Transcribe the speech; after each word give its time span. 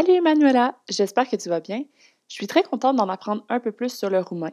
Salut 0.00 0.22
Manuela, 0.22 0.80
j'espère 0.88 1.28
que 1.28 1.36
tu 1.36 1.50
vas 1.50 1.60
bien. 1.60 1.84
Je 2.26 2.34
suis 2.34 2.46
très 2.46 2.62
contente 2.62 2.96
d'en 2.96 3.10
apprendre 3.10 3.44
un 3.50 3.60
peu 3.60 3.70
plus 3.70 3.94
sur 3.94 4.08
le 4.08 4.20
roumain. 4.20 4.50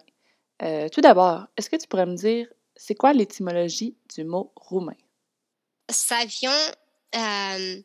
Euh, 0.62 0.90
tout 0.90 1.00
d'abord, 1.00 1.46
est-ce 1.56 1.70
que 1.70 1.78
tu 1.78 1.88
pourrais 1.88 2.06
me 2.06 2.18
dire, 2.18 2.50
c'est 2.76 2.96
quoi 2.96 3.14
l'étymologie 3.14 3.96
du 4.14 4.26
mot 4.26 4.52
roumain? 4.58 4.98
Ça 5.90 6.26
vient 6.26 6.52
euh, 7.16 7.82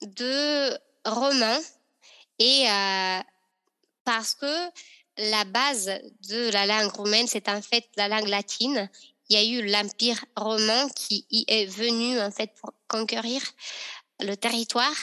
de 0.00 0.78
romain 1.04 1.58
et 2.38 2.64
euh, 2.66 3.20
parce 4.06 4.34
que 4.34 4.70
la 5.18 5.44
base 5.44 5.90
de 6.30 6.50
la 6.52 6.64
langue 6.64 6.90
roumaine, 6.90 7.26
c'est 7.26 7.50
en 7.50 7.60
fait 7.60 7.84
la 7.98 8.08
langue 8.08 8.28
latine. 8.28 8.88
Il 9.28 9.36
y 9.36 9.38
a 9.38 9.60
eu 9.60 9.66
l'Empire 9.66 10.24
romain 10.36 10.88
qui 10.96 11.26
y 11.30 11.44
est 11.48 11.66
venu 11.66 12.18
en 12.18 12.30
fait 12.30 12.50
pour 12.58 12.72
conquérir 12.88 13.42
le 14.20 14.36
territoire 14.36 14.96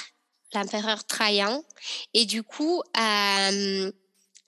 l'empereur 0.54 1.04
Trajan. 1.06 1.64
Et 2.14 2.26
du 2.26 2.44
coup, 2.44 2.82
euh, 2.98 3.92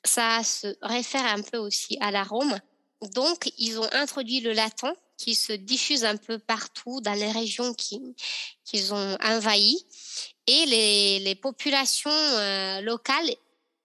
ça 0.03 0.43
se 0.43 0.75
réfère 0.81 1.25
un 1.25 1.41
peu 1.41 1.57
aussi 1.57 1.97
à 2.01 2.11
la 2.11 2.23
Rome. 2.23 2.59
Donc, 3.13 3.51
ils 3.57 3.79
ont 3.79 3.89
introduit 3.93 4.41
le 4.41 4.53
latin 4.53 4.93
qui 5.17 5.35
se 5.35 5.53
diffuse 5.53 6.03
un 6.03 6.17
peu 6.17 6.39
partout 6.39 7.01
dans 7.01 7.13
les 7.13 7.31
régions 7.31 7.73
qu'ils 7.73 8.93
ont 8.93 9.17
envahies. 9.23 9.85
Et 10.47 10.65
les, 10.65 11.35
populations 11.35 12.09
euh, 12.11 12.81
locales, 12.81 13.29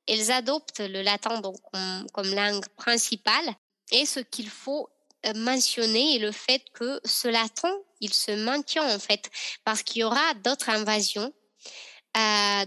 elles 0.06 0.30
adoptent 0.30 0.80
le 0.80 1.03
latin 1.03 1.41
donc, 1.41 1.56
comme, 1.73 2.06
comme 2.12 2.34
langue 2.34 2.67
principale. 2.77 3.55
Et 3.92 4.06
ce 4.06 4.20
qu'il 4.20 4.48
faut 4.48 4.89
euh, 5.27 5.33
mentionner 5.34 6.17
est 6.17 6.19
le 6.19 6.33
fait 6.33 6.62
que 6.73 7.01
ce 7.05 7.28
latin, 7.28 7.73
il 8.01 8.12
se 8.12 8.33
maintient 8.33 8.95
en 8.95 8.98
fait, 8.98 9.30
parce 9.64 9.83
qu'il 9.83 10.01
y 10.01 10.05
aura 10.05 10.34
d'autres 10.45 10.70
invasions 10.70 11.33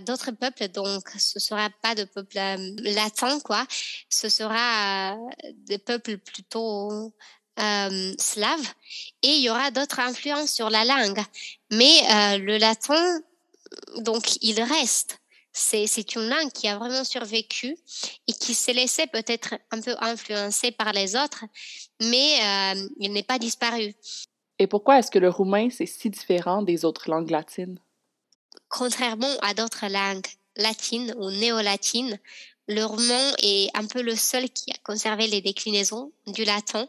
d'autres 0.06 0.32
peuples. 0.32 0.68
Donc, 0.70 1.10
ce 1.18 1.40
sera 1.40 1.70
pas 1.82 1.96
de 1.96 2.04
peuple 2.04 2.38
euh, 2.38 2.76
latin, 2.84 3.40
quoi. 3.40 3.66
Ce 4.10 4.30
sera 4.30 5.14
euh, 5.14 5.52
des 5.54 5.78
peuples 5.78 6.18
plutôt 6.18 7.12
euh, 7.60 8.14
slaves. 8.18 8.74
Et 9.24 9.30
il 9.30 9.42
y 9.42 9.50
aura 9.50 9.72
d'autres 9.72 10.00
influences 10.00 10.52
sur 10.52 10.70
la 10.70 10.86
langue. 10.86 11.20
Mais 11.72 12.38
le 12.38 12.58
latin, 12.58 13.20
donc, 13.98 14.38
il 14.42 14.62
reste. 14.62 15.20
C'est 15.52 16.16
une 16.16 16.30
langue 16.30 16.52
qui 16.52 16.68
a 16.68 16.78
vraiment 16.78 17.04
survécu 17.04 17.76
et 18.28 18.34
qui 18.34 18.54
s'est 18.54 18.74
laissée 18.74 19.08
peut-être 19.08 19.56
un 19.72 19.82
peu 19.82 19.96
influencer 20.00 20.72
par 20.72 20.94
les 20.94 21.16
autres, 21.16 21.44
mais 22.00 22.40
il 23.00 23.12
n'est 23.12 23.24
pas 23.24 23.40
disparu. 23.40 23.94
Et 24.60 24.68
pourquoi 24.68 25.00
est-ce 25.00 25.12
que 25.12 25.20
le 25.20 25.30
roumain, 25.30 25.70
c'est 25.70 25.86
si 25.86 26.10
différent 26.10 26.62
des 26.62 26.86
autres 26.86 27.10
langues 27.10 27.32
latines? 27.32 27.80
Contrairement 28.70 29.36
à 29.42 29.54
d'autres 29.54 29.88
langues 29.88 30.28
latines 30.56 31.14
ou 31.18 31.32
néo-latines, 31.32 32.20
le 32.68 32.84
roumain 32.84 33.34
est 33.42 33.70
un 33.76 33.86
peu 33.88 34.02
le 34.02 34.16
seul 34.16 34.50
qui 34.50 34.72
a 34.72 34.78
conservé 34.84 35.28
les 35.28 35.42
déclinaisons 35.42 36.12
du 36.28 36.44
latin. 36.44 36.88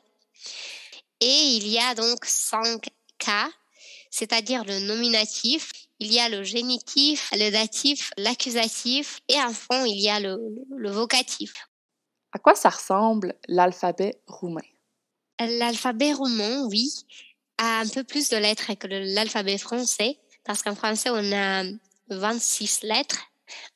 Et 1.21 1.57
il 1.57 1.67
y 1.67 1.79
a 1.79 1.95
donc 1.95 2.25
cinq 2.25 2.91
cas, 3.19 3.49
c'est-à-dire 4.11 4.65
le 4.65 4.81
nominatif, 4.81 5.73
il 5.99 6.13
y 6.13 6.19
a 6.19 6.29
le 6.29 6.45
génitif, 6.45 7.31
le 7.33 7.51
datif, 7.51 8.11
l'accusatif 8.17 9.21
et 9.29 9.37
enfin 9.41 9.85
il 9.87 10.01
y 10.01 10.09
a 10.09 10.21
le, 10.21 10.39
le 10.77 10.91
vocatif. 10.91 11.55
À 12.33 12.39
quoi 12.39 12.55
ça 12.55 12.71
ressemble 12.71 13.35
l'alphabet 13.49 14.21
roumain? 14.27 14.61
L'alphabet 15.39 16.13
roumain, 16.13 16.65
oui, 16.67 16.91
a 17.59 17.81
un 17.81 17.89
peu 17.89 18.05
plus 18.05 18.29
de 18.29 18.37
lettres 18.37 18.75
que 18.75 18.87
l'alphabet 18.87 19.59
français 19.59 20.19
parce 20.45 20.63
qu'en 20.63 20.75
français, 20.75 21.11
on 21.11 21.33
a 21.33 21.65
26 22.09 22.83
lettres. 22.83 23.21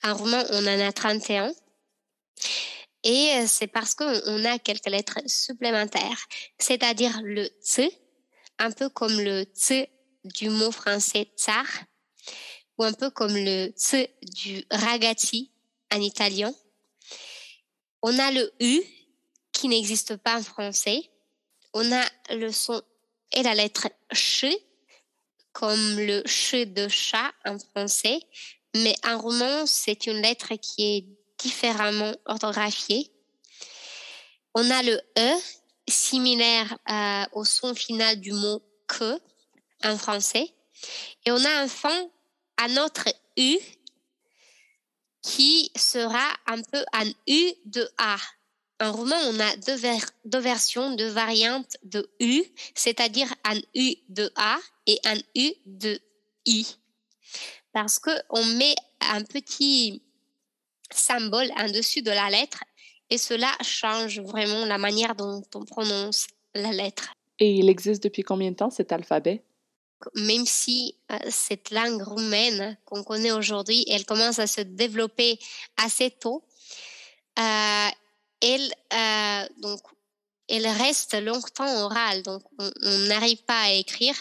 En 0.02 0.14
roumain, 0.14 0.44
on 0.50 0.66
en 0.66 0.80
a 0.80 0.92
31. 0.92 1.52
Et 3.02 3.32
euh, 3.34 3.44
c'est 3.47 3.66
parce 3.66 3.94
qu'on 3.94 4.44
a 4.44 4.58
quelques 4.58 4.86
lettres 4.86 5.19
supplémentaires, 5.26 6.26
c'est-à-dire 6.58 7.20
le 7.22 7.48
ts, 7.60 7.91
un 8.58 8.70
peu 8.70 8.88
comme 8.88 9.20
le 9.20 9.44
ts 9.44 9.91
du 10.25 10.48
mot 10.48 10.70
français 10.70 11.28
tsar, 11.36 11.66
ou 12.78 12.84
un 12.84 12.94
peu 12.94 13.10
comme 13.10 13.34
le 13.34 13.72
ts 13.72 14.14
du 14.22 14.64
ragazzi 14.70 15.50
en 15.92 16.00
italien. 16.00 16.52
On 18.02 18.19
a 18.19 18.31
le 18.31 18.52
u 18.60 18.81
qui 19.52 19.69
n'existe 19.69 20.16
pas 20.16 20.38
en 20.38 20.42
français. 20.42 21.10
On 21.75 21.92
a 21.92 22.04
le 22.31 22.50
son 22.52 22.82
et 23.32 23.42
la 23.42 23.54
lettre 23.54 23.88
ch 24.12 24.46
comme 25.64 25.98
le 25.98 26.22
ch 26.26 26.66
de 26.66 26.88
chat 26.88 27.32
en 27.47 27.58
français, 27.58 28.20
mais 28.75 28.94
en 29.06 29.19
roman, 29.19 29.64
c'est 29.64 30.06
une 30.06 30.20
lettre 30.20 30.52
qui 30.56 30.97
est 30.97 31.04
différemment 31.38 32.12
orthographiée. 32.26 33.10
On 34.54 34.70
a 34.70 34.82
le 34.82 35.00
e, 35.19 35.41
similaire 35.88 36.76
euh, 36.91 37.25
au 37.32 37.44
son 37.47 37.75
final 37.75 38.20
du 38.20 38.32
mot 38.32 38.62
que 38.86 39.19
en 39.84 39.97
français. 39.97 40.52
Et 41.25 41.30
on 41.32 41.42
a 41.42 41.64
enfin 41.64 42.08
un 42.58 42.76
autre 42.84 43.08
u 43.38 43.56
qui 45.22 45.72
sera 45.76 46.28
un 46.46 46.60
peu 46.60 46.84
un 46.92 47.08
u 47.26 47.52
de 47.64 47.88
a 47.96 48.19
en 48.84 48.92
roman, 48.92 49.16
on 49.28 49.40
a 49.40 49.56
deux, 49.56 49.80
deux, 50.24 50.38
versions, 50.38 50.94
deux 50.94 51.08
variantes 51.08 51.76
de 51.82 52.08
U, 52.20 52.42
c'est-à-dire 52.74 53.32
un 53.44 53.58
U 53.74 53.94
de 54.08 54.30
A 54.36 54.58
et 54.86 54.98
un 55.04 55.18
U 55.34 55.52
de 55.66 55.98
I. 56.46 56.76
Parce 57.72 57.98
qu'on 57.98 58.44
met 58.44 58.74
un 59.00 59.22
petit 59.22 60.02
symbole 60.92 61.50
en 61.56 61.70
dessus 61.70 62.02
de 62.02 62.10
la 62.10 62.30
lettre 62.30 62.62
et 63.10 63.18
cela 63.18 63.50
change 63.62 64.20
vraiment 64.20 64.64
la 64.66 64.78
manière 64.78 65.14
dont 65.14 65.42
on 65.54 65.64
prononce 65.64 66.26
la 66.54 66.72
lettre. 66.72 67.12
Et 67.40 67.54
il 67.54 67.68
existe 67.68 68.02
depuis 68.02 68.22
combien 68.22 68.50
de 68.50 68.56
temps 68.56 68.70
cet 68.70 68.92
alphabet? 68.92 69.42
Même 70.14 70.44
si 70.44 70.96
euh, 71.10 71.18
cette 71.30 71.70
langue 71.70 72.02
roumaine 72.02 72.76
qu'on 72.84 73.02
connaît 73.02 73.32
aujourd'hui, 73.32 73.84
elle 73.88 74.04
commence 74.04 74.38
à 74.38 74.46
se 74.46 74.60
développer 74.60 75.38
assez 75.76 76.10
tôt, 76.10 76.44
euh, 77.38 77.88
elle, 78.44 78.72
euh, 78.93 79.49
donc, 79.59 79.81
elle 80.49 80.66
reste 80.66 81.15
longtemps 81.21 81.84
orale. 81.84 82.22
Donc, 82.22 82.43
on 82.59 82.99
n'arrive 83.09 83.43
pas 83.44 83.62
à 83.62 83.71
écrire. 83.71 84.15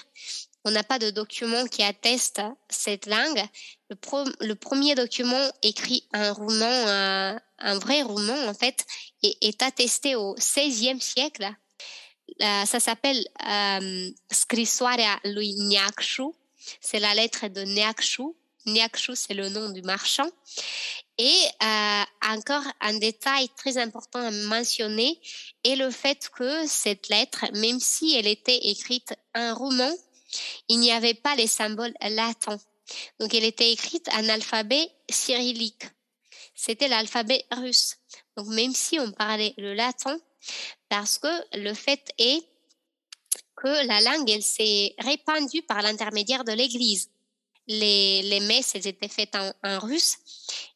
On 0.66 0.72
n'a 0.72 0.84
pas 0.84 0.98
de 0.98 1.10
document 1.10 1.66
qui 1.66 1.84
atteste 1.84 2.42
cette 2.70 3.06
langue. 3.06 3.44
Le, 3.90 4.54
premier 4.56 4.96
document 4.96 5.52
écrit 5.62 6.08
un 6.14 6.32
roman, 6.32 6.66
euh, 6.66 7.38
un 7.60 7.80
vrai 7.80 8.02
roman 8.02 8.48
en 8.48 8.54
fait, 8.54 8.86
est, 9.24 9.62
attesté 9.62 10.16
au 10.16 10.36
XVIe 10.36 11.02
siècle. 11.02 11.54
Euh, 12.42 12.66
ça 12.66 12.80
s'appelle 12.80 13.24
euh, 13.46 14.10
Scrisoarea 14.32 15.20
lui 15.26 15.54
Niakshu. 15.56 16.24
C'est 16.80 17.00
la 17.00 17.14
lettre 17.14 17.50
de 17.50 17.64
Niakshu. 17.64 18.24
Niakshu, 18.66 19.16
c'est 19.16 19.34
le 19.34 19.50
nom 19.50 19.70
du 19.70 19.82
marchand. 19.82 20.30
Et 21.18 21.46
euh, 21.62 22.04
encore 22.30 22.64
un 22.82 22.98
détail 22.98 23.48
très 23.56 23.78
important 23.78 24.20
à 24.20 24.32
mentionner 24.32 25.20
est 25.64 25.76
le 25.76 25.92
fait 25.92 26.30
que 26.30 26.68
cette 26.68 27.10
lettre, 27.10 27.46
même 27.54 27.80
si 27.80 28.16
elle 28.16 28.28
était 28.28 28.58
écrite 28.70 29.14
en 29.36 29.54
roman, 29.54 29.92
il 30.70 30.80
n'y 30.80 30.92
avait 30.92 31.14
pas 31.14 31.36
les 31.36 31.48
symboles 31.48 31.94
latins. 32.02 32.58
Donc 33.20 33.34
elle 33.34 33.44
était 33.44 33.72
écrite 33.72 34.10
en 34.10 34.28
alphabet 34.28 34.90
cyrillique. 35.10 35.86
C'était 36.56 36.88
l'alphabet 36.88 37.46
russe. 37.52 37.98
Donc 38.36 38.48
même 38.48 38.74
si 38.74 39.00
on 39.00 39.12
parlait 39.12 39.54
le 39.58 39.74
latin, 39.74 40.18
parce 40.90 41.20
que 41.20 41.58
le 41.58 41.74
fait 41.74 42.12
est 42.18 42.44
que 43.56 43.88
la 43.88 44.02
langue, 44.02 44.30
elle 44.30 44.44
s'est 44.44 44.96
répandue 44.98 45.62
par 45.62 45.82
l'intermédiaire 45.84 46.44
de 46.44 46.52
l'Église 46.52 47.10
les, 47.68 48.22
les 48.24 48.40
messes 48.42 48.76
elles 48.76 48.88
étaient 48.88 49.08
faites 49.08 49.36
en, 49.36 49.52
en, 49.64 49.80
russe 49.80 50.18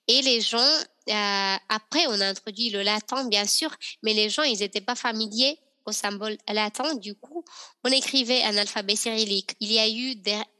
et 0.07 0.21
les 0.21 0.42
gens, 0.42 0.57
euh, 0.57 1.56
après 1.69 2.07
on 2.07 2.19
a 2.21 2.27
introduit 2.27 2.69
le 2.69 2.81
latin 2.81 3.27
bien 3.27 3.45
sûr, 3.45 3.69
mais 4.04 4.13
les 4.13 4.30
gens 4.30 4.44
ils 4.44 4.59
n'étaient 4.59 4.81
pas 4.81 4.95
familiers 4.95 5.59
au 5.86 5.92
symbole 5.92 6.38
latin, 6.48 6.95
du 6.95 7.15
coup 7.15 7.44
on 7.83 7.92
écrivait 7.92 8.44
un 8.44 8.57
alphabet 8.57 8.95
cyrillique. 8.95 9.56
Il 9.59 9.71
y 9.71 9.80
a 9.80 9.89
eu 9.89 10.15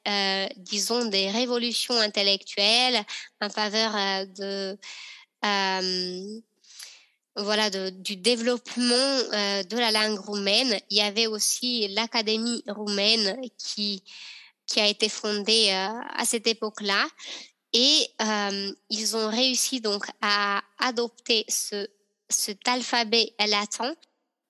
euh, 0.07 0.47
disons, 0.57 1.05
des 1.05 1.29
révolutions 1.31 1.99
intellectuelles 1.99 3.03
en 3.41 3.49
faveur 3.49 3.95
euh, 3.95 4.25
de... 4.25 4.77
Voilà, 7.39 7.69
du 7.69 8.15
développement 8.15 8.95
de 8.95 9.77
la 9.77 9.91
langue 9.91 10.17
roumaine. 10.17 10.79
Il 10.89 10.97
y 10.97 11.01
avait 11.01 11.27
aussi 11.27 11.88
l'Académie 11.89 12.63
roumaine 12.67 13.39
qui 13.59 14.03
qui 14.65 14.79
a 14.79 14.88
été 14.88 15.07
fondée 15.07 15.69
à 15.69 16.25
cette 16.25 16.47
époque-là. 16.47 17.05
Et 17.79 18.09
euh, 18.24 18.74
ils 18.89 19.15
ont 19.15 19.29
réussi 19.29 19.81
donc 19.81 20.07
à 20.24 20.63
adopter 20.79 21.45
ce, 21.47 21.88
cet 22.27 22.68
alphabet 22.68 23.35
latin. 23.38 23.94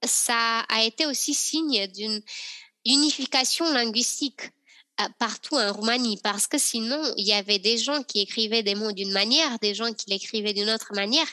Ça 0.01 0.61
a 0.61 0.83
été 0.83 1.05
aussi 1.05 1.33
signe 1.33 1.87
d'une 1.87 2.21
unification 2.85 3.69
linguistique 3.73 4.51
partout 5.19 5.57
en 5.57 5.73
Roumanie 5.73 6.17
parce 6.23 6.47
que 6.47 6.57
sinon, 6.57 7.01
il 7.17 7.27
y 7.27 7.33
avait 7.33 7.59
des 7.59 7.77
gens 7.77 8.01
qui 8.01 8.21
écrivaient 8.21 8.63
des 8.63 8.75
mots 8.75 8.93
d'une 8.93 9.11
manière, 9.11 9.59
des 9.59 9.75
gens 9.75 9.91
qui 9.93 10.09
l'écrivaient 10.09 10.53
d'une 10.53 10.69
autre 10.69 10.93
manière 10.93 11.27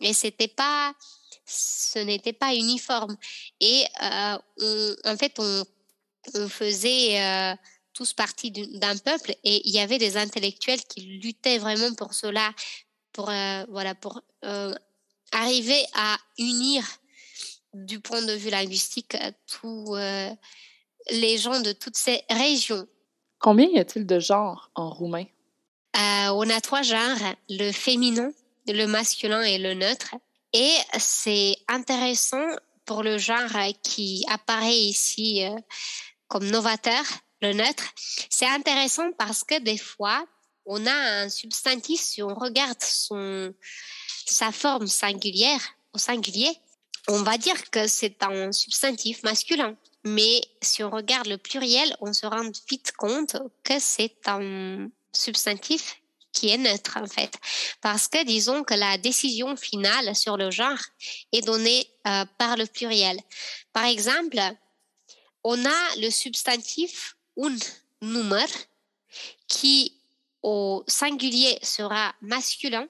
et 0.00 0.12
c'était 0.12 0.46
pas 0.46 0.94
ce 1.44 1.98
n'était 1.98 2.34
pas 2.34 2.54
uniforme. 2.54 3.16
Et 3.60 3.84
en 4.00 5.16
fait, 5.18 5.40
on 5.40 6.48
faisait 6.48 7.56
tous 7.96 8.12
partie 8.12 8.50
d'un 8.50 8.96
peuple 8.98 9.34
et 9.42 9.66
il 9.66 9.74
y 9.74 9.78
avait 9.78 9.98
des 9.98 10.16
intellectuels 10.16 10.82
qui 10.84 11.00
luttaient 11.00 11.58
vraiment 11.58 11.94
pour 11.94 12.14
cela, 12.14 12.52
pour, 13.12 13.26
voilà, 13.68 13.94
pour 13.94 14.20
arriver 15.32 15.82
à 15.94 16.16
unir 16.38 16.84
du 17.72 18.00
point 18.00 18.22
de 18.22 18.32
vue 18.32 18.50
linguistique 18.50 19.16
tous 19.46 19.96
les 21.10 21.38
gens 21.38 21.60
de 21.60 21.72
toutes 21.72 21.96
ces 21.96 22.22
régions. 22.30 22.86
Combien 23.38 23.68
y 23.68 23.78
a-t-il 23.78 24.06
de 24.06 24.18
genres 24.18 24.70
en 24.74 24.90
roumain? 24.90 25.24
Euh, 25.96 26.28
on 26.32 26.48
a 26.50 26.60
trois 26.60 26.82
genres, 26.82 27.34
le 27.48 27.72
féminin, 27.72 28.30
le 28.66 28.86
masculin 28.86 29.42
et 29.42 29.58
le 29.58 29.74
neutre. 29.74 30.14
Et 30.52 30.74
c'est 30.98 31.56
intéressant 31.68 32.44
pour 32.84 33.02
le 33.02 33.18
genre 33.18 33.50
qui 33.82 34.24
apparaît 34.28 34.76
ici 34.76 35.44
euh, 35.44 35.56
comme 36.28 36.48
novateur, 36.50 37.04
le 37.42 37.52
neutre. 37.52 37.84
C'est 38.30 38.46
intéressant 38.46 39.10
parce 39.18 39.44
que 39.44 39.58
des 39.60 39.78
fois, 39.78 40.26
on 40.64 40.84
a 40.86 41.22
un 41.22 41.28
substantif, 41.28 42.00
si 42.00 42.22
on 42.22 42.34
regarde 42.34 42.82
son, 42.82 43.54
sa 44.26 44.52
forme 44.52 44.86
singulière, 44.86 45.60
au 45.92 45.98
singulier, 45.98 46.58
on 47.08 47.22
va 47.22 47.38
dire 47.38 47.70
que 47.70 47.86
c'est 47.86 48.22
un 48.22 48.52
substantif 48.52 49.22
masculin. 49.22 49.76
Mais 50.04 50.40
si 50.60 50.82
on 50.82 50.90
regarde 50.90 51.26
le 51.26 51.38
pluriel, 51.38 51.96
on 52.00 52.12
se 52.12 52.26
rend 52.26 52.50
vite 52.68 52.92
compte 52.96 53.36
que 53.64 53.78
c'est 53.78 54.26
un 54.26 54.88
substantif 55.12 55.96
qui 56.32 56.50
est 56.50 56.58
neutre 56.58 56.98
en 57.00 57.06
fait. 57.06 57.32
Parce 57.80 58.08
que 58.08 58.24
disons 58.24 58.62
que 58.62 58.74
la 58.74 58.98
décision 58.98 59.56
finale 59.56 60.14
sur 60.14 60.36
le 60.36 60.50
genre 60.50 60.78
est 61.32 61.40
donnée 61.40 61.88
euh, 62.06 62.24
par 62.38 62.56
le 62.56 62.66
pluriel. 62.66 63.18
Par 63.72 63.84
exemple, 63.84 64.38
on 65.42 65.64
a 65.64 65.96
le 65.96 66.10
substantif 66.10 67.15
un 67.36 67.56
număr 67.98 68.48
qui 69.46 69.92
au 70.40 70.84
singulier 70.86 71.58
sera 71.62 72.14
masculin, 72.20 72.88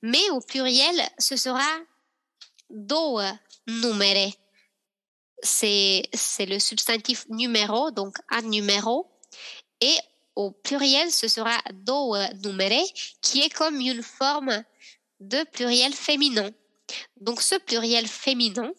mais 0.00 0.30
au 0.30 0.40
pluriel 0.40 1.14
ce 1.18 1.36
sera 1.36 1.86
două 2.66 3.38
numere 3.64 4.38
c'est 5.42 6.46
le 6.46 6.58
substantif 6.58 7.26
numéro, 7.28 7.90
donc 7.90 8.16
un 8.28 8.42
numéro. 8.42 9.06
Et 9.80 9.96
au 10.34 10.50
pluriel, 10.50 11.10
ce 11.10 11.28
sera 11.28 11.56
do 11.72 12.16
numere, 12.44 12.82
qui 13.20 13.40
est 13.40 13.52
comme 13.52 13.80
une 13.80 14.02
forme 14.02 14.64
de 15.20 15.44
pluriel 15.44 15.92
féminin. 15.92 16.50
Donc 17.20 17.42
ce 17.42 17.56
pluriel 17.56 18.06
féminin 18.06 18.72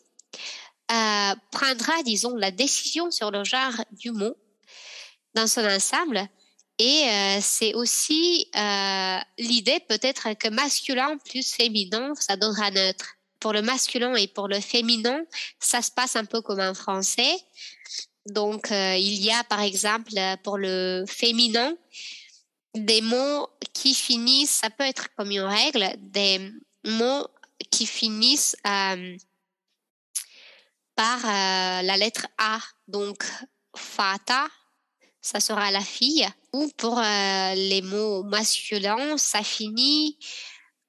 euh, 0.91 1.35
prendra, 1.51 2.01
disons, 2.03 2.35
la 2.35 2.51
décision 2.51 3.11
sur 3.11 3.29
le 3.29 3.43
genre 3.43 3.73
du 3.91 4.11
mot 4.11 4.35
dans 5.35 5.47
son 5.47 5.63
ensemble. 5.65 6.27
Et 6.79 7.03
euh, 7.07 7.39
c'est 7.41 7.73
aussi 7.75 8.49
euh, 8.55 9.17
l'idée 9.37 9.79
peut-être 9.87 10.33
que 10.33 10.49
masculin 10.49 11.17
plus 11.17 11.53
féminin, 11.53 12.13
ça 12.15 12.37
donnera 12.37 12.71
neutre 12.71 13.17
pour 13.39 13.53
le 13.53 13.61
masculin 13.61 14.15
et 14.15 14.27
pour 14.27 14.47
le 14.47 14.59
féminin, 14.59 15.21
ça 15.59 15.81
se 15.81 15.91
passe 15.91 16.15
un 16.15 16.25
peu 16.25 16.41
comme 16.41 16.59
en 16.59 16.73
français. 16.73 17.37
Donc, 18.25 18.67
il 18.71 19.21
y 19.23 19.31
a 19.31 19.43
par 19.45 19.61
exemple 19.61 20.11
pour 20.43 20.57
le 20.57 21.05
féminin 21.07 21.73
des 22.75 23.01
mots 23.01 23.47
qui 23.73 23.93
finissent, 23.93 24.59
ça 24.61 24.69
peut 24.69 24.83
être 24.83 25.07
comme 25.15 25.31
une 25.31 25.41
règle, 25.41 25.89
des 25.97 26.51
mots 26.85 27.27
qui 27.71 27.85
finissent 27.85 28.55
par 30.99 31.23
euh, 31.23 31.81
la 31.81 31.95
lettre 31.95 32.27
A. 32.37 32.59
Donc, 32.89 33.23
fata, 33.73 34.49
ça 35.21 35.39
sera 35.39 35.71
la 35.71 35.79
fille. 35.79 36.27
Ou 36.51 36.69
pour 36.75 36.99
les 36.99 37.81
mots 37.81 38.23
masculins, 38.23 39.17
ça 39.17 39.41
finit 39.41 40.17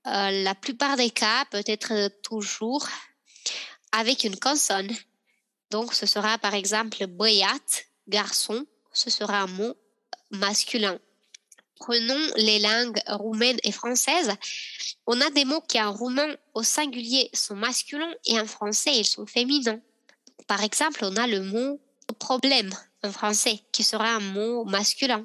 euh, 0.09 0.43
la 0.43 0.57
plupart 0.57 0.97
des 0.97 1.11
cas, 1.11 1.45
peut-être 1.53 2.11
toujours, 2.25 2.89
avec 3.93 4.25
une 4.25 4.37
consonne. 4.37 4.91
Donc, 5.71 5.95
ce 5.95 6.07
sera 6.07 6.39
par 6.39 6.55
exemple 6.55 7.07
boyat, 7.07 7.85
garçon, 8.09 8.67
ce 8.93 9.11
sera 9.11 9.43
un 9.43 9.47
mot 9.47 9.77
masculin. 10.33 10.99
Prenons 11.77 12.33
les 12.35 12.59
langues 12.59 13.01
roumaines 13.07 13.61
et 13.63 13.71
françaises. 13.71 14.33
On 15.07 15.21
a 15.21 15.31
des 15.31 15.45
mots 15.45 15.63
qui 15.69 15.81
en 15.81 15.93
roumain 15.93 16.35
au 16.55 16.65
singulier 16.65 17.31
sont 17.33 17.55
masculins 17.55 18.13
et 18.25 18.41
en 18.41 18.47
français 18.47 18.97
ils 18.97 19.07
sont 19.07 19.27
féminins. 19.27 19.81
Par 20.51 20.65
exemple, 20.65 21.05
on 21.05 21.15
a 21.15 21.29
le 21.29 21.43
mot 21.43 21.79
problème 22.19 22.71
en 23.05 23.13
français 23.13 23.61
qui 23.71 23.85
sera 23.85 24.09
un 24.17 24.19
mot 24.19 24.65
masculin. 24.65 25.25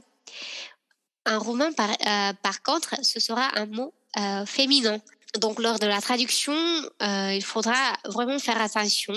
En 1.25 1.39
roumain, 1.39 1.71
par, 1.71 1.89
euh, 1.89 2.33
contre, 2.63 2.93
ce 3.03 3.19
sera 3.19 3.49
un 3.57 3.65
mot 3.65 3.91
euh, 4.19 4.45
féminin. 4.45 4.99
Donc 5.39 5.59
lors 5.59 5.79
de 5.79 5.87
la 5.87 5.99
traduction, 5.99 6.53
euh, 6.53 7.33
il 7.33 7.43
faudra 7.43 7.97
vraiment 8.05 8.37
faire 8.37 8.61
attention, 8.61 9.15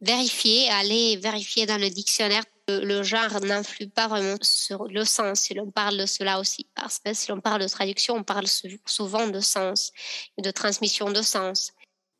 vérifier, 0.00 0.70
aller 0.70 1.16
vérifier 1.16 1.66
dans 1.66 1.78
le 1.78 1.90
dictionnaire. 1.90 2.44
Le, 2.68 3.02
genre 3.02 3.40
n'influe 3.40 3.88
pas 3.88 4.06
vraiment 4.06 4.38
sur 4.40 4.84
le 4.84 5.04
sens 5.04 5.40
si 5.40 5.54
l'on 5.54 5.72
parle 5.72 5.98
de 5.98 6.06
cela 6.06 6.38
aussi. 6.38 6.68
Parce 6.76 7.00
que 7.00 7.12
si 7.12 7.32
l'on 7.32 7.40
parle 7.40 7.60
de 7.60 7.68
traduction, 7.68 8.14
on 8.14 8.22
parle 8.22 8.46
souvent 8.86 9.26
de 9.26 9.40
sens 9.40 9.90
de 10.38 10.50
transmission 10.52 11.10
de 11.10 11.22
sens. 11.22 11.72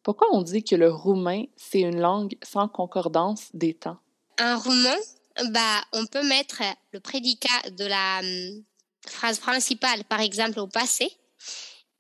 Pourquoi 0.05 0.29
on 0.33 0.43
dit 0.43 0.63
que 0.63 0.77
le 0.77 0.93
roumain, 0.93 1.45
c'est 1.57 1.81
une 1.81 1.99
langue 1.99 2.37
sans 2.43 2.69
concordance 2.69 3.49
des 3.55 3.73
temps? 3.73 3.97
En 4.39 4.59
roumain, 4.59 4.99
bah, 5.51 5.81
on 5.95 6.05
peut 6.05 6.23
mettre 6.23 6.63
le 6.93 7.01
prédicat 7.01 7.71
de 7.71 7.87
la 7.87 8.21
hum, 8.21 8.63
phrase 9.07 9.39
principale, 9.39 10.05
par 10.05 10.21
exemple, 10.21 10.61
au 10.61 10.67
passé, 10.67 11.11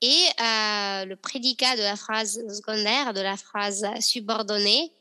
et 0.02 0.06
euh, 0.38 1.06
le 1.06 1.16
prédicat 1.16 1.76
de 1.76 1.82
la 1.82 1.96
phrase 1.96 2.34
secondaire, 2.54 3.14
de 3.14 3.22
la 3.22 3.38
phrase 3.38 3.86
subordonnée, 4.00 4.92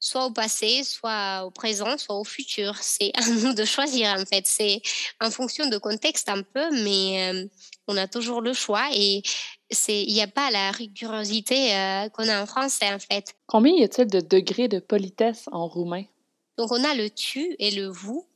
soit 0.00 0.26
au 0.26 0.30
passé, 0.30 0.84
soit 0.84 1.44
au 1.44 1.50
présent, 1.50 1.98
soit 1.98 2.16
au 2.16 2.24
futur. 2.24 2.76
C'est 2.80 3.10
à 3.14 3.26
nous 3.42 3.54
de 3.54 3.64
choisir 3.64 4.10
en 4.10 4.24
fait. 4.24 4.46
C'est 4.46 4.80
en 5.20 5.30
fonction 5.30 5.68
de 5.68 5.78
contexte 5.78 6.28
un 6.28 6.42
peu, 6.42 6.70
mais 6.84 7.32
euh, 7.32 7.46
on 7.86 7.96
a 7.96 8.06
toujours 8.06 8.40
le 8.40 8.52
choix 8.52 8.88
et 8.92 9.22
il 9.88 10.12
n'y 10.12 10.22
a 10.22 10.28
pas 10.28 10.50
la 10.50 10.70
rigorosité 10.70 11.74
euh, 11.74 12.08
qu'on 12.10 12.28
a 12.28 12.42
en 12.42 12.46
français 12.46 12.92
en 12.92 12.98
fait. 12.98 13.34
Combien 13.46 13.74
y 13.74 13.84
a-t-il 13.84 14.08
de 14.08 14.20
degrés 14.20 14.68
de 14.68 14.78
politesse 14.78 15.44
en 15.52 15.66
roumain? 15.66 16.04
Donc 16.56 16.72
on 16.72 16.82
a 16.84 16.94
le 16.94 17.10
tu 17.10 17.54
et 17.58 17.70
le 17.70 17.86
vous. 17.86 18.26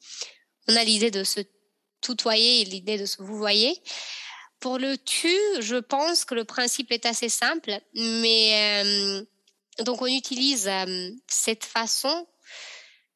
On 0.68 0.76
a 0.76 0.84
l'idée 0.84 1.10
de 1.10 1.24
se 1.24 1.40
tutoyer 2.00 2.62
et 2.62 2.64
l'idée 2.64 2.98
de 2.98 3.06
se 3.06 3.22
vouvoyer. 3.22 3.76
Pour 4.60 4.78
le 4.78 4.96
tu, 4.96 5.34
je 5.60 5.76
pense 5.76 6.24
que 6.24 6.36
le 6.36 6.44
principe 6.44 6.92
est 6.92 7.04
assez 7.04 7.28
simple, 7.28 7.80
mais 7.94 8.84
euh, 8.84 9.24
donc 9.80 10.02
on 10.02 10.06
utilise 10.06 10.68
euh, 10.68 11.10
cette 11.28 11.64
façon 11.64 12.26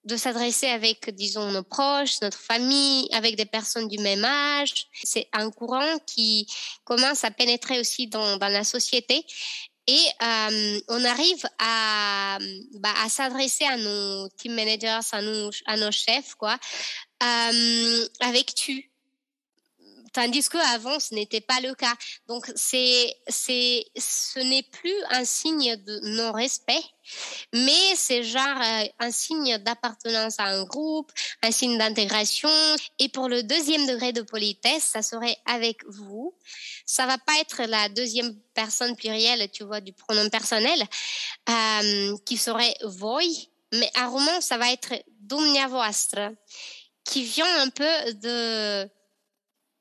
de 0.05 0.17
s'adresser 0.17 0.69
avec, 0.69 1.11
disons, 1.11 1.51
nos 1.51 1.65
proches, 1.65 2.21
notre 2.23 2.39
famille, 2.39 3.09
avec 3.13 3.35
des 3.37 3.45
personnes 3.45 3.89
du 3.89 3.99
même 3.99 4.25
âge. 4.25 4.87
C'est 5.03 5.29
un 5.33 5.51
courant 5.51 5.99
qui 6.07 6.47
commence 6.85 7.25
à 7.25 7.33
pénétrer 7.33 7.81
aussi 7.81 8.07
dans, 8.07 8.39
la 8.39 8.63
société. 8.63 9.27
Et 9.89 10.05
euh, 10.23 10.81
on 10.89 11.05
arrive 11.05 11.45
à, 11.59 12.39
bah, 12.75 12.95
à 13.03 13.09
s'adresser 13.09 13.65
à 13.65 13.77
nos 13.77 14.29
team 14.29 14.55
managers, 14.55 15.01
à, 15.11 15.23
nos, 15.77 15.91
chefs, 15.91 16.37
quoi, 16.37 16.57
avec 18.21 18.55
tu 18.55 18.93
tandis 20.17 20.49
qu'avant, 20.49 20.99
ce 20.99 21.15
n'était 21.15 21.43
pas 21.43 21.61
le 21.61 21.75
cas. 21.75 21.95
Donc, 22.27 22.51
c'est, 22.55 23.15
c'est, 23.29 23.85
ce 23.99 24.41
n'est 24.41 24.63
plus 24.63 24.97
un 25.11 25.27
signe 25.27 25.77
de 25.77 26.01
non-respect, 26.17 26.83
mais 27.53 27.95
c'est 27.97 28.23
genre 28.25 28.61
euh, 28.63 28.87
un 28.99 29.11
signe 29.11 29.59
d'appartenance 29.59 30.41
à 30.41 30.45
un 30.45 30.65
groupe, 30.65 31.13
un 31.43 31.51
signe 31.51 31.77
d'intégration. 31.77 32.49
Et 32.99 33.11
pour 33.11 33.29
le 33.29 33.43
deuxième 33.43 33.87
degré 33.87 34.15
de 34.15 34.23
politesse, 34.23 34.85
ça 34.85 35.03
serait 35.03 35.37
avec 35.45 35.85
vous. 35.87 36.33
Ça 36.87 37.05
va 37.05 37.19
pas 37.19 37.39
être 37.39 37.65
la 37.69 37.91
deuxième 37.91 38.35
personne 38.55 38.97
plurielle, 38.97 39.51
tu 39.51 39.65
vois, 39.65 39.83
du 39.83 39.93
pronom 39.93 40.31
personnel, 40.31 40.83
euh, 41.51 42.17
qui 42.25 42.39
serait 42.39 42.75
voi, 42.85 43.21
mais 43.73 43.91
à 43.97 44.07
roman, 44.07 44.41
ça 44.41 44.57
va 44.57 44.73
être 44.73 44.95
dumnia 45.21 45.69
voastră, 45.69 46.33
qui 47.05 47.23
vient 47.23 47.63
un 47.63 47.69
peu 47.69 48.13
de 48.15 48.89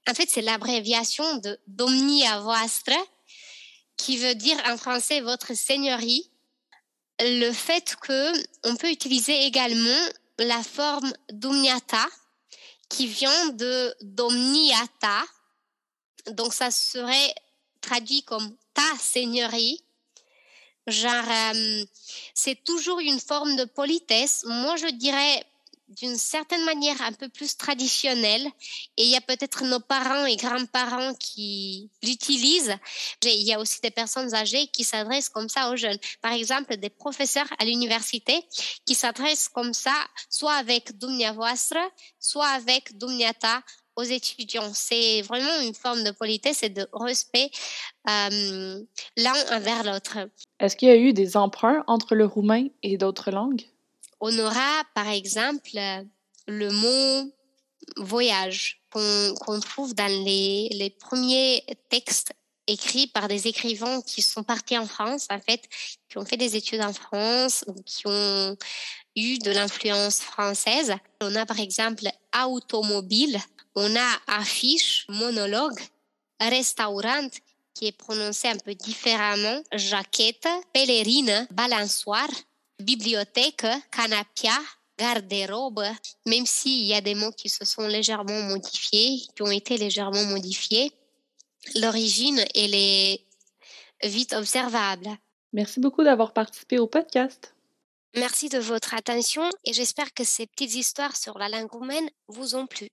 en 0.08 0.14
fait, 0.14 0.30
c'est 0.30 0.42
l'abréviation 0.42 1.38
de 1.38 1.60
Domnia 1.68 2.40
Voastre, 2.40 2.94
qui 3.98 4.18
veut 4.18 4.36
dire 4.36 4.58
en 4.68 4.78
français 4.78 5.22
votre 5.22 5.54
seigneurie. 5.56 6.30
Le 7.20 7.52
fait 7.52 7.96
que 8.02 8.34
on 8.68 8.76
peut 8.76 8.92
utiliser 8.92 9.46
également 9.46 10.10
la 10.38 10.62
forme 10.64 11.14
Dumniata, 11.32 12.06
qui 12.90 13.08
vient 13.08 13.50
de 13.50 13.96
domniata. 14.02 15.24
Donc, 16.28 16.54
ça 16.54 16.72
serait 16.72 17.34
traduit 17.82 18.24
comme 18.24 18.56
ta 18.74 18.98
seigneurie. 19.00 19.84
Genre, 20.88 21.26
euh, 21.56 21.86
c'est 22.34 22.64
toujours 22.64 23.00
une 23.00 23.20
forme 23.20 23.56
de 23.56 23.66
politesse. 23.66 24.44
Moi, 24.46 24.76
je 24.76 24.88
dirais 24.88 25.44
d'une 25.88 26.16
certaine 26.16 26.64
manière 26.66 27.00
un 27.02 27.12
peu 27.12 27.30
plus 27.30 27.58
traditionnelle 27.58 28.46
et 28.98 29.04
il 29.04 29.10
y 29.10 29.16
a 29.16 29.22
peut-être 29.22 29.64
nos 29.64 29.80
parents 29.80 30.26
et 30.26 30.36
grands-parents 30.36 31.14
qui 31.16 31.90
l'utilisent. 32.04 32.76
Il 33.24 33.44
y 33.44 33.54
a 33.54 33.60
aussi 33.60 33.82
des 33.82 33.92
personnes 33.92 34.34
âgées 34.34 34.68
qui 34.68 34.84
s'adressent 34.84 35.30
comme 35.30 35.50
ça 35.50 35.70
aux 35.72 35.76
jeunes. 35.76 35.98
Par 36.22 36.34
exemple, 36.34 36.78
des 36.78 36.90
professeurs 36.90 37.48
à 37.60 37.66
l'université 37.66 38.44
qui 38.86 38.96
s'adressent 38.96 39.50
comme 39.50 39.74
ça, 39.74 39.94
soit 40.30 40.54
avec 40.54 40.98
Dumnia 40.98 41.34
Vostra, 41.34 41.88
soit 42.20 42.48
avec 42.48 42.98
Dumniata 42.98 43.62
aux 43.96 44.04
étudiants. 44.04 44.72
C'est 44.74 45.22
vraiment 45.22 45.62
une 45.62 45.74
forme 45.74 46.04
de 46.04 46.12
politesse 46.12 46.64
et 46.64 46.70
de 46.70 46.88
respect 46.94 47.50
euh, 48.10 48.82
l'un 49.18 49.56
envers 49.56 49.84
l'autre. 49.84 50.18
Est-ce 50.60 50.76
qu'il 50.76 50.90
y 50.90 50.92
a 50.92 50.98
eu 50.98 51.14
des 51.14 51.38
emprunts 51.38 51.84
entre 51.88 52.16
le 52.16 52.26
roumain 52.26 52.68
et 52.84 52.98
d'autres 52.98 53.32
langues? 53.32 53.64
On 54.20 54.38
aura, 54.40 54.84
par 54.94 55.10
exemple, 55.10 55.70
le 56.48 56.70
mot 56.70 57.32
voyage 57.98 58.82
qu'on 58.92 59.60
trouve 59.60 59.94
dans 59.94 60.08
les, 60.08 60.70
les, 60.72 60.90
premiers 60.90 61.64
textes 61.90 62.34
écrits 62.68 63.08
par 63.08 63.28
des 63.28 63.48
écrivains 63.48 64.02
qui 64.02 64.22
sont 64.22 64.44
partis 64.44 64.78
en 64.78 64.88
France, 64.88 65.28
en 65.30 65.40
fait, 65.40 65.62
qui 66.10 66.18
ont 66.18 66.26
fait 66.26 66.38
des 66.38 66.56
études 66.56 66.82
en 66.82 66.94
France 66.94 67.64
ou 67.68 67.74
qui 67.84 68.08
ont 68.08 68.58
eu 69.16 69.38
de 69.40 69.52
l'influence 69.52 70.20
française. 70.20 70.94
On 71.22 71.36
a 71.36 71.46
par 71.46 71.60
exemple 71.60 72.06
automobile, 72.48 73.40
on 73.76 73.96
a 73.96 74.20
affiche, 74.28 75.06
monologue, 75.10 75.80
restaurant, 76.40 77.30
qui 77.74 77.88
est 77.88 77.98
prononcé 77.98 78.48
un 78.48 78.58
peu 78.58 78.74
différemment, 78.74 79.62
jaquette, 79.74 80.48
pèlerine, 80.74 81.48
balançoire, 81.52 82.30
bibliothèque, 82.80 83.66
canapia, 83.92 84.58
garde-robe, 84.98 85.84
même 86.26 86.46
s'il 86.46 86.86
y 86.86 86.94
a 86.94 87.02
des 87.02 87.16
mots 87.16 87.32
qui 87.32 87.50
se 87.50 87.66
sont 87.66 87.88
légèrement 87.88 88.42
modifiés, 88.44 89.22
qui 89.36 89.42
ont 89.42 89.52
été 89.52 89.78
légèrement 89.78 90.26
modifiés, 90.26 90.92
l'origine, 91.76 92.44
elle 92.56 92.76
est 92.76 93.26
vite 94.04 94.34
observable. 94.34 95.10
Merci 95.54 95.80
beaucoup 95.80 96.04
d'avoir 96.04 96.34
participé 96.34 96.80
au 96.80 96.88
podcast. 96.88 97.56
Merci 98.16 98.48
de 98.50 98.60
votre 98.60 98.94
attention 98.94 99.50
et 99.66 99.74
j'espère 99.74 100.14
que 100.14 100.24
ces 100.24 100.48
petites 100.48 100.76
histoires 100.76 101.18
sur 101.18 101.38
la 101.38 101.50
langue 101.50 101.72
roumaine 101.72 102.10
vous 102.28 102.56
ont 102.56 102.66
plu. 102.66 102.90